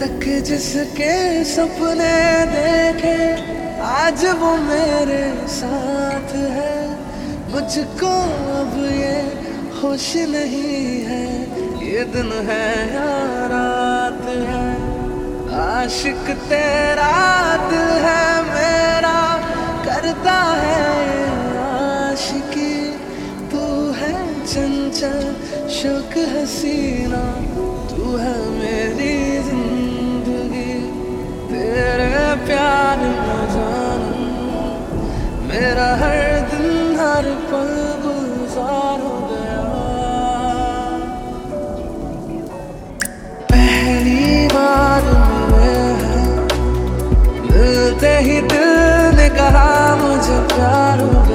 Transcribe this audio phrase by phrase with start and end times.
[0.00, 3.32] तक जिसके सपने देखे,
[3.82, 6.90] आज वो मेरे साथ है।
[7.52, 8.12] मुझको
[8.60, 9.18] अब ये
[9.80, 11.26] होश नहीं है।
[11.92, 13.10] ये दिन है या
[13.52, 14.68] रात है?
[15.60, 17.12] आशिक तेरा
[17.70, 19.36] दिल है मेरा,
[19.84, 20.90] करता है
[22.12, 22.90] आशिकी।
[23.50, 25.36] तू है चंचल,
[25.68, 27.24] शुक हसीना
[27.96, 29.29] तू है मेरी
[49.36, 49.68] कहा
[50.02, 51.29] मुझे प्यार हो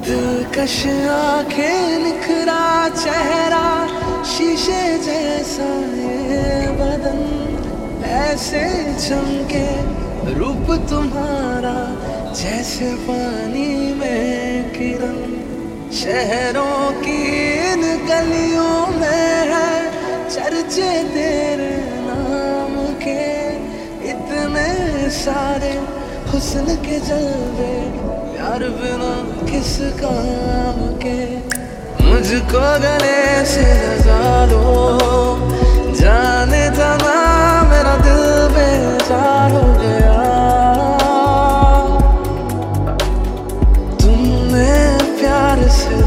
[0.00, 3.66] दिलकश आँखें निखरा चेहरा,
[4.24, 7.20] शीशे जैसा ये बदन।
[8.04, 8.64] ऐसे
[9.08, 9.66] चमके
[10.34, 11.78] रूप तुम्हारा,
[12.32, 15.18] जैसे पानी में किरण।
[15.92, 17.20] शहरों की
[17.72, 19.90] इन गलियों में है
[20.30, 21.76] चर्चे तेरे
[22.08, 23.50] नाम के।
[24.10, 26.00] इतने सारे
[26.32, 27.72] हुस्न के जलवे,
[28.32, 29.12] प्यार बिना
[29.46, 31.16] किस काम के?
[32.04, 34.64] मुझको गले से लगा लो
[36.00, 37.16] जाने जाना
[37.70, 38.22] मेरा दिल
[38.54, 40.22] बेजार हो गया।
[44.00, 44.72] तुमने
[45.20, 45.98] प्यार से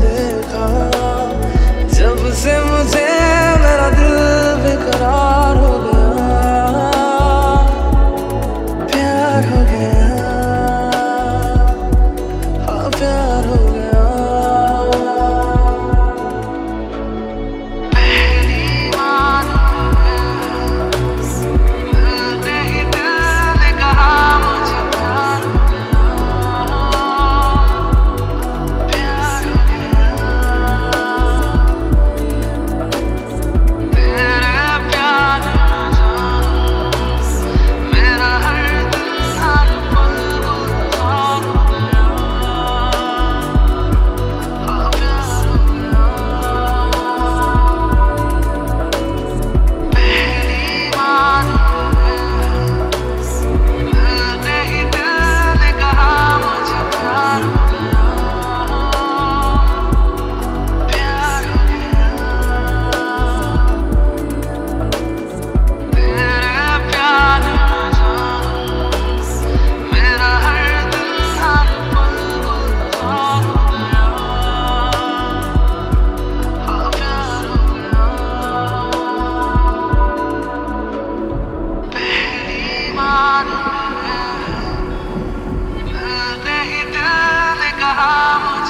[87.95, 88.62] I'm.